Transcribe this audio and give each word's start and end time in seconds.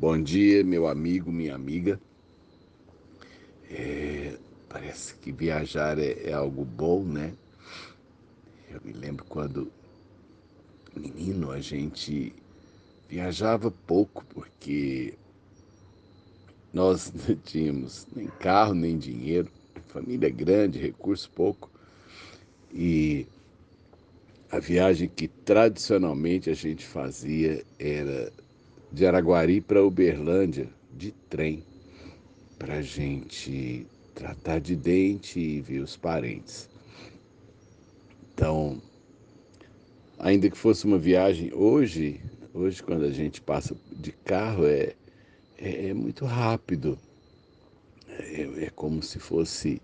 Bom 0.00 0.18
dia, 0.18 0.64
meu 0.64 0.88
amigo, 0.88 1.30
minha 1.30 1.54
amiga. 1.54 2.00
É, 3.70 4.34
parece 4.66 5.14
que 5.16 5.30
viajar 5.30 5.98
é, 5.98 6.30
é, 6.30 6.32
algo 6.32 6.64
bom, 6.64 7.04
né? 7.04 7.34
Eu 8.70 8.80
me 8.82 8.94
lembro 8.94 9.26
quando 9.26 9.70
menino 10.96 11.50
a 11.50 11.60
gente 11.60 12.32
viajava 13.10 13.70
pouco 13.70 14.24
porque 14.24 15.12
nós 16.72 17.12
não 17.28 17.36
tínhamos 17.36 18.06
nem 18.16 18.26
carro 18.26 18.72
nem 18.72 18.96
dinheiro, 18.96 19.50
família 19.88 20.30
grande, 20.30 20.78
recurso 20.78 21.30
pouco 21.32 21.70
e 22.72 23.26
a 24.50 24.58
viagem 24.58 25.10
que 25.10 25.28
tradicionalmente 25.28 26.48
a 26.48 26.54
gente 26.54 26.86
fazia 26.86 27.62
era 27.78 28.32
de 28.92 29.06
Araguari 29.06 29.60
para 29.60 29.84
Uberlândia 29.84 30.68
de 30.92 31.12
trem, 31.28 31.62
para 32.58 32.82
gente 32.82 33.86
tratar 34.14 34.60
de 34.60 34.74
dente 34.74 35.38
e 35.38 35.60
ver 35.60 35.80
os 35.80 35.96
parentes. 35.96 36.68
Então, 38.34 38.82
ainda 40.18 40.50
que 40.50 40.56
fosse 40.56 40.84
uma 40.84 40.98
viagem 40.98 41.52
hoje, 41.54 42.20
hoje 42.52 42.82
quando 42.82 43.04
a 43.04 43.12
gente 43.12 43.40
passa 43.40 43.76
de 43.92 44.12
carro 44.12 44.66
é, 44.66 44.94
é, 45.56 45.88
é 45.88 45.94
muito 45.94 46.24
rápido. 46.24 46.98
É, 48.08 48.64
é, 48.64 48.70
como 48.74 49.02
se 49.02 49.18
fosse 49.18 49.80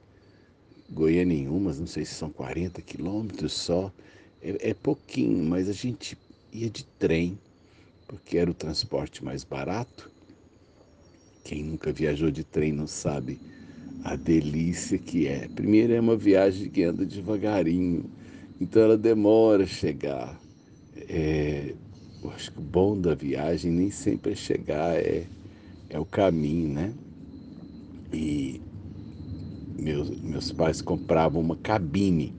Goiânia 0.90 1.48
mas 1.50 1.78
não 1.78 1.86
sei 1.86 2.04
se 2.04 2.14
são 2.14 2.28
40 2.28 2.82
quilômetros 2.82 3.52
só. 3.52 3.92
É, 4.42 4.70
é 4.70 4.74
pouquinho, 4.74 5.44
mas 5.44 5.68
a 5.68 5.72
gente 5.72 6.18
ia 6.52 6.68
de 6.68 6.84
trem 6.84 7.38
porque 8.06 8.38
era 8.38 8.50
o 8.50 8.54
transporte 8.54 9.24
mais 9.24 9.44
barato. 9.44 10.10
Quem 11.44 11.62
nunca 11.62 11.92
viajou 11.92 12.30
de 12.30 12.44
trem 12.44 12.72
não 12.72 12.86
sabe 12.86 13.38
a 14.04 14.16
delícia 14.16 14.98
que 14.98 15.26
é. 15.26 15.48
Primeiro 15.48 15.92
é 15.92 16.00
uma 16.00 16.16
viagem 16.16 16.68
que 16.70 16.82
anda 16.82 17.04
devagarinho, 17.04 18.04
então 18.60 18.82
ela 18.82 18.96
demora 18.96 19.64
a 19.64 19.66
chegar. 19.66 20.40
É, 21.08 21.74
eu 22.22 22.30
acho 22.30 22.52
que 22.52 22.58
o 22.58 22.62
bom 22.62 23.00
da 23.00 23.14
viagem 23.14 23.70
nem 23.70 23.90
sempre 23.90 24.32
é 24.32 24.34
chegar, 24.34 24.96
é, 24.96 25.26
é 25.88 25.98
o 25.98 26.04
caminho, 26.04 26.68
né? 26.68 26.94
E 28.12 28.60
meus, 29.78 30.10
meus 30.20 30.52
pais 30.52 30.80
compravam 30.80 31.40
uma 31.40 31.56
cabine, 31.56 32.34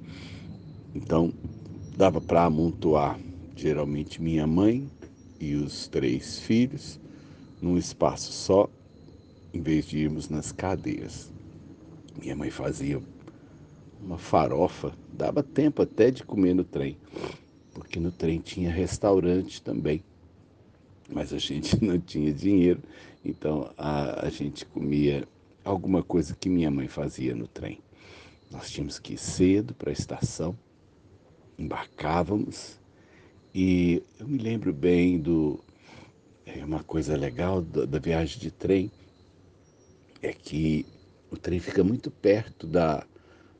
então 0.96 1.32
dava 1.96 2.20
para 2.20 2.46
amontoar 2.46 3.20
geralmente 3.56 4.22
minha 4.22 4.46
mãe, 4.46 4.90
e 5.40 5.56
os 5.56 5.88
três 5.88 6.40
filhos 6.40 7.00
num 7.62 7.78
espaço 7.78 8.32
só, 8.32 8.70
em 9.54 9.62
vez 9.62 9.86
de 9.86 9.98
irmos 9.98 10.30
nas 10.30 10.52
cadeiras. 10.52 11.32
Minha 12.20 12.36
mãe 12.36 12.50
fazia 12.50 13.02
uma 14.02 14.18
farofa, 14.18 14.94
dava 15.12 15.42
tempo 15.42 15.82
até 15.82 16.12
de 16.12 16.24
comer 16.24 16.54
no 16.54 16.64
trem, 16.64 16.98
porque 17.74 18.00
no 18.00 18.12
trem 18.12 18.40
tinha 18.40 18.72
restaurante 18.72 19.62
também. 19.62 20.04
Mas 21.10 21.34
a 21.34 21.38
gente 21.38 21.78
não 21.84 22.00
tinha 22.00 22.34
dinheiro, 22.34 22.82
então 23.24 23.72
a, 23.78 24.26
a 24.26 24.30
gente 24.30 24.66
comia 24.66 25.28
alguma 25.64 26.04
coisa 26.04 26.36
que 26.36 26.50
minha 26.50 26.72
mãe 26.72 26.88
fazia 26.88 27.36
no 27.36 27.48
trem. 27.48 27.80
Nós 28.50 28.70
tínhamos 28.70 28.98
que 29.00 29.14
ir 29.14 29.18
cedo 29.18 29.74
para 29.74 29.90
a 29.90 29.94
estação, 29.94 30.58
embarcávamos 31.58 32.80
e 33.60 34.04
eu 34.20 34.28
me 34.28 34.38
lembro 34.38 34.72
bem 34.72 35.20
do. 35.20 35.60
É 36.46 36.64
uma 36.64 36.84
coisa 36.84 37.18
legal 37.18 37.60
da, 37.60 37.86
da 37.86 37.98
viagem 37.98 38.40
de 38.40 38.52
trem 38.52 38.92
é 40.22 40.32
que 40.32 40.86
o 41.32 41.38
trem 41.38 41.60
fica 41.60 41.84
muito 41.84 42.12
perto 42.12 42.68
da, 42.68 43.04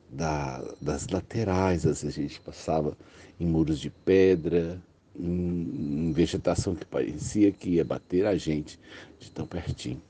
da, 0.08 0.62
das 0.80 1.08
laterais, 1.08 1.82
vezes 1.82 2.04
a 2.04 2.10
gente 2.10 2.40
passava 2.40 2.96
em 3.40 3.44
muros 3.44 3.80
de 3.80 3.90
pedra, 3.90 4.80
em, 5.18 6.06
em, 6.06 6.12
vegetação 6.12 6.76
que 6.76 6.84
parecia 6.84 7.50
que 7.50 7.70
ia 7.70 7.84
bater 7.84 8.24
a 8.24 8.36
gente 8.36 8.78
de 9.18 9.32
tão 9.32 9.48
pertinho. 9.48 10.00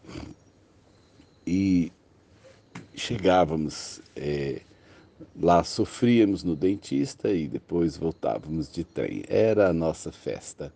E 1.47 1.91
chegávamos 2.95 4.03
é, 4.15 4.61
Lá 5.41 5.65
sofríamos 5.65 6.45
no 6.45 6.55
dentista 6.55 7.31
e 7.31 7.49
depois 7.49 7.97
voltávamos 7.97 8.71
de 8.71 8.85
trem. 8.85 9.23
Era 9.29 9.69
a 9.69 9.73
nossa 9.73 10.13
festa. 10.13 10.73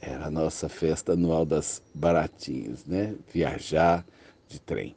Era 0.00 0.26
a 0.26 0.30
nossa 0.30 0.68
festa 0.68 1.12
anual 1.12 1.44
das 1.44 1.82
baratinhas, 1.94 2.84
né? 2.84 3.14
Viajar 3.32 4.04
de 4.48 4.60
trem. 4.60 4.94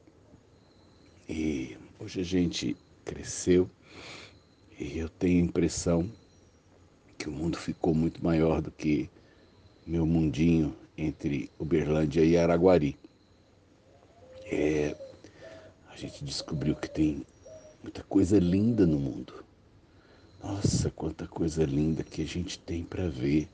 E 1.30 1.78
hoje 2.00 2.22
a 2.22 2.24
gente 2.24 2.76
cresceu 3.04 3.70
e 4.80 4.98
eu 4.98 5.08
tenho 5.08 5.44
a 5.44 5.48
impressão 5.48 6.10
que 7.18 7.30
o 7.30 7.32
mundo 7.32 7.58
ficou 7.58 7.94
muito 7.94 8.24
maior 8.24 8.62
do 8.62 8.72
que 8.72 9.10
meu 9.86 10.06
mundinho 10.06 10.76
entre 10.98 11.50
Uberlândia 11.58 12.24
e 12.24 12.38
Araguari. 12.38 12.98
É, 14.46 14.96
a 15.90 15.96
gente 15.96 16.24
descobriu 16.24 16.76
que 16.76 16.90
tem 16.90 17.26
muita 17.86 18.02
coisa 18.02 18.40
linda 18.40 18.88
no 18.88 19.00
mundo. 19.00 19.46
Nossa, 20.44 20.90
quanta 20.90 21.28
coisa 21.28 21.64
linda 21.64 22.04
que 22.04 22.24
a 22.24 22.26
gente 22.26 22.58
tem 22.58 22.84
para 22.84 23.08
ver, 23.08 23.48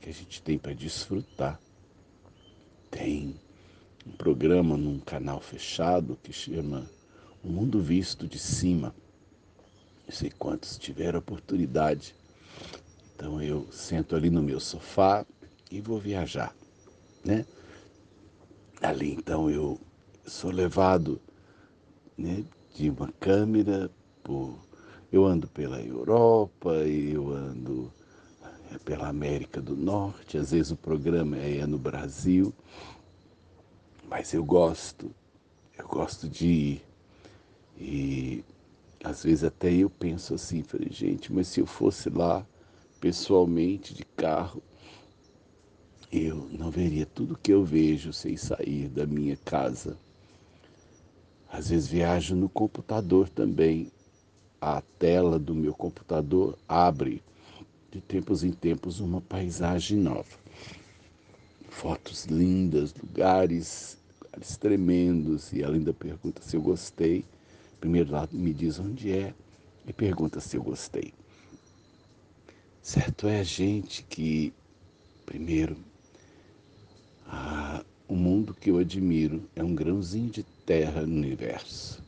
que 0.00 0.10
a 0.10 0.12
gente 0.12 0.42
tem 0.42 0.58
para 0.58 0.74
desfrutar. 0.74 1.60
Tem 2.90 3.36
um 4.04 4.10
programa 4.10 4.76
num 4.76 4.98
canal 4.98 5.40
fechado 5.40 6.18
que 6.24 6.32
chama 6.32 6.90
O 7.40 7.48
Mundo 7.48 7.80
Visto 7.80 8.26
de 8.26 8.36
Cima. 8.36 8.92
Não 10.08 10.12
sei 10.12 10.32
quantos 10.36 10.76
tiveram 10.76 11.20
oportunidade. 11.20 12.16
Então 13.14 13.40
eu 13.40 13.70
sento 13.70 14.16
ali 14.16 14.28
no 14.28 14.42
meu 14.42 14.58
sofá 14.58 15.24
e 15.70 15.80
vou 15.80 16.00
viajar, 16.00 16.52
né? 17.24 17.46
Ali 18.80 19.12
então 19.12 19.48
eu 19.48 19.80
sou 20.26 20.50
levado 20.50 21.20
né, 22.18 22.44
de 22.74 22.90
uma 22.90 23.12
câmera, 23.20 23.90
por, 24.22 24.58
eu 25.12 25.24
ando 25.24 25.46
pela 25.48 25.80
Europa, 25.80 26.72
eu 26.86 27.30
ando 27.30 27.92
eh, 28.42 28.78
pela 28.84 29.08
América 29.08 29.60
do 29.60 29.76
Norte, 29.76 30.38
às 30.38 30.50
vezes 30.52 30.72
o 30.72 30.76
programa 30.76 31.36
é 31.36 31.66
no 31.66 31.78
Brasil, 31.78 32.52
mas 34.08 34.32
eu 34.32 34.44
gosto, 34.44 35.10
eu 35.78 35.86
gosto 35.86 36.28
de 36.28 36.46
ir. 36.46 36.84
E 37.78 38.44
às 39.02 39.24
vezes 39.24 39.44
até 39.44 39.72
eu 39.72 39.90
penso 39.90 40.34
assim, 40.34 40.62
falei, 40.62 40.88
gente, 40.90 41.32
mas 41.32 41.48
se 41.48 41.60
eu 41.60 41.66
fosse 41.66 42.08
lá 42.08 42.46
pessoalmente 43.00 43.92
de 43.92 44.04
carro, 44.04 44.62
eu 46.12 46.48
não 46.52 46.70
veria 46.70 47.06
tudo 47.06 47.38
que 47.38 47.52
eu 47.52 47.64
vejo 47.64 48.12
sem 48.12 48.36
sair 48.36 48.88
da 48.88 49.06
minha 49.06 49.36
casa. 49.36 49.96
Às 51.52 51.68
vezes 51.68 51.86
viajo 51.86 52.34
no 52.34 52.48
computador 52.48 53.28
também. 53.28 53.92
A 54.58 54.80
tela 54.98 55.38
do 55.38 55.54
meu 55.54 55.74
computador 55.74 56.58
abre 56.66 57.22
de 57.90 58.00
tempos 58.00 58.42
em 58.42 58.52
tempos 58.52 59.00
uma 59.00 59.20
paisagem 59.20 59.98
nova. 59.98 60.38
Fotos 61.68 62.24
lindas, 62.24 62.94
lugares, 62.94 63.98
lugares 64.22 64.56
tremendos. 64.56 65.52
E 65.52 65.62
ela 65.62 65.74
ainda 65.74 65.92
pergunta 65.92 66.40
se 66.40 66.56
eu 66.56 66.62
gostei. 66.62 67.22
Primeiro 67.78 68.12
lá 68.12 68.26
me 68.32 68.54
diz 68.54 68.78
onde 68.78 69.12
é 69.12 69.34
e 69.86 69.92
pergunta 69.92 70.40
se 70.40 70.56
eu 70.56 70.62
gostei. 70.62 71.12
Certo 72.80 73.28
é 73.28 73.40
a 73.40 73.44
gente 73.44 74.02
que, 74.04 74.54
primeiro, 75.26 75.76
a, 77.26 77.84
o 78.08 78.16
mundo 78.16 78.54
que 78.54 78.70
eu 78.70 78.78
admiro 78.78 79.42
é 79.54 79.62
um 79.62 79.74
grãozinho 79.74 80.30
de 80.30 80.46
terra 80.72 81.02
no 81.02 81.18
universo. 81.18 82.02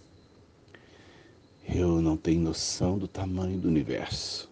Eu 1.69 2.01
não 2.01 2.17
tenho 2.17 2.41
noção 2.41 2.97
do 2.97 3.07
tamanho 3.07 3.59
do 3.59 3.69
universo. 3.69 4.51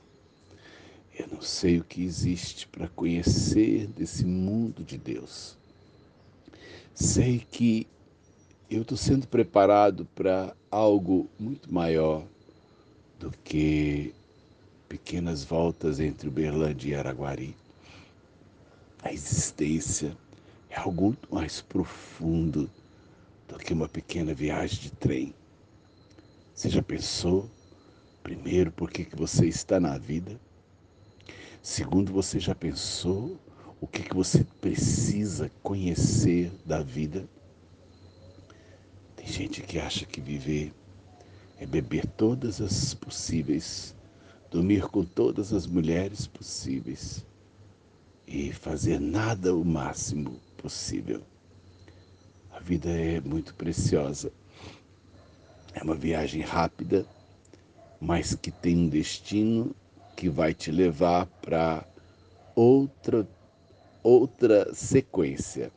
Eu 1.18 1.28
não 1.28 1.40
sei 1.40 1.78
o 1.78 1.84
que 1.84 2.04
existe 2.04 2.68
para 2.68 2.88
conhecer 2.88 3.86
desse 3.86 4.26
mundo 4.26 4.84
de 4.84 4.98
Deus. 4.98 5.56
Sei 6.92 7.42
que 7.50 7.86
eu 8.70 8.82
estou 8.82 8.98
sendo 8.98 9.26
preparado 9.26 10.06
para 10.14 10.54
algo 10.70 11.26
muito 11.38 11.72
maior 11.72 12.22
do 13.18 13.32
que 13.42 14.14
pequenas 14.90 15.42
voltas 15.42 15.98
entre 15.98 16.28
Uberlândia 16.28 16.90
e 16.90 16.94
Araguari. 16.94 17.56
A 19.02 19.10
existência 19.10 20.14
é 20.68 20.78
algo 20.78 21.04
muito 21.04 21.34
mais 21.34 21.62
profundo 21.62 22.68
do 23.52 23.58
que 23.58 23.72
uma 23.72 23.88
pequena 23.88 24.32
viagem 24.32 24.80
de 24.80 24.90
trem. 24.92 25.34
Você 26.54 26.70
já 26.70 26.82
pensou, 26.82 27.50
primeiro, 28.22 28.72
por 28.72 28.90
que, 28.90 29.04
que 29.04 29.14
você 29.16 29.46
está 29.46 29.78
na 29.78 29.98
vida? 29.98 30.40
Segundo, 31.62 32.12
você 32.12 32.40
já 32.40 32.54
pensou 32.54 33.38
o 33.80 33.86
que, 33.86 34.02
que 34.02 34.14
você 34.14 34.44
precisa 34.60 35.50
conhecer 35.62 36.50
da 36.64 36.82
vida. 36.82 37.28
Tem 39.16 39.26
gente 39.26 39.60
que 39.60 39.78
acha 39.78 40.06
que 40.06 40.20
viver 40.20 40.72
é 41.58 41.66
beber 41.66 42.06
todas 42.06 42.60
as 42.60 42.94
possíveis, 42.94 43.94
dormir 44.50 44.88
com 44.88 45.04
todas 45.04 45.52
as 45.52 45.66
mulheres 45.66 46.26
possíveis 46.26 47.24
e 48.26 48.52
fazer 48.52 48.98
nada 48.98 49.54
o 49.54 49.64
máximo 49.64 50.40
possível. 50.56 51.22
Vida 52.62 52.90
é 52.90 53.20
muito 53.20 53.56
preciosa. 53.56 54.30
É 55.74 55.82
uma 55.82 55.96
viagem 55.96 56.42
rápida, 56.42 57.04
mas 58.00 58.36
que 58.36 58.52
tem 58.52 58.76
um 58.76 58.88
destino 58.88 59.74
que 60.16 60.28
vai 60.28 60.54
te 60.54 60.70
levar 60.70 61.26
para 61.42 61.84
outra 62.54 63.26
outra 64.00 64.72
sequência. 64.72 65.72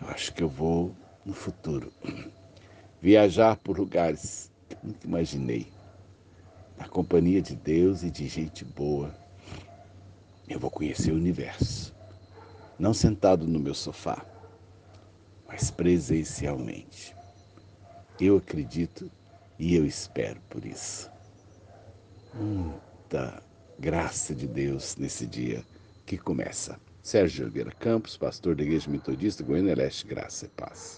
Eu 0.00 0.08
acho 0.08 0.32
que 0.32 0.42
eu 0.42 0.48
vou 0.48 0.94
no 1.26 1.34
futuro 1.34 1.92
viajar 3.00 3.56
por 3.56 3.78
lugares 3.78 4.50
que 4.70 4.76
nunca 4.82 5.06
imaginei. 5.06 5.70
Na 6.78 6.88
companhia 6.88 7.42
de 7.42 7.54
Deus 7.54 8.02
e 8.02 8.10
de 8.10 8.26
gente 8.28 8.64
boa, 8.64 9.14
eu 10.48 10.58
vou 10.58 10.70
conhecer 10.70 11.12
o 11.12 11.16
universo. 11.16 11.94
Não 12.78 12.94
sentado 12.94 13.46
no 13.46 13.58
meu 13.58 13.74
sofá, 13.74 14.24
mas 15.46 15.70
presencialmente. 15.70 17.14
Eu 18.20 18.38
acredito 18.38 19.10
e 19.58 19.74
eu 19.74 19.84
espero 19.84 20.40
por 20.48 20.64
isso. 20.64 21.10
Muita 22.34 23.42
graça 23.78 24.34
de 24.34 24.46
Deus 24.46 24.96
nesse 24.96 25.26
dia 25.26 25.64
que 26.04 26.16
começa. 26.16 26.78
Sérgio 27.02 27.44
Oliveira 27.44 27.70
Campos, 27.70 28.16
pastor 28.16 28.54
da 28.56 28.62
Igreja 28.62 28.90
Metodista 28.90 29.44
Goiânia 29.44 29.76
Leste, 29.76 30.06
Graça 30.06 30.46
e 30.46 30.48
Paz. 30.48 30.94